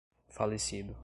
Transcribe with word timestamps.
falecido 0.27 0.95